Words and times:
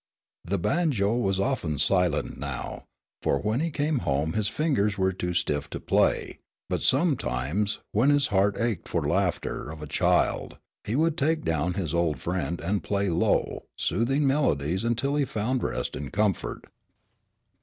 The 0.43 0.57
banjo 0.57 1.15
was 1.15 1.39
often 1.39 1.77
silent 1.77 2.39
now, 2.39 2.85
for 3.21 3.37
when 3.39 3.59
he 3.59 3.69
came 3.69 3.99
home 3.99 4.33
his 4.33 4.47
fingers 4.47 4.97
were 4.97 5.13
too 5.13 5.35
stiff 5.35 5.69
to 5.69 5.79
play; 5.79 6.39
but 6.71 6.81
sometimes, 6.81 7.77
when 7.91 8.09
his 8.09 8.29
heart 8.29 8.57
ached 8.59 8.87
for 8.87 9.01
the 9.03 9.09
laughter 9.09 9.69
of 9.69 9.79
a 9.79 9.85
child, 9.85 10.57
he 10.85 10.95
would 10.95 11.19
take 11.19 11.45
down 11.45 11.75
his 11.75 11.93
old 11.93 12.19
friend 12.19 12.59
and 12.61 12.81
play 12.83 13.09
low, 13.09 13.65
soothing 13.77 14.25
melodies 14.25 14.83
until 14.83 15.13
he 15.15 15.23
found 15.23 15.61
rest 15.61 15.95
and 15.95 16.11
comfort. 16.11 16.65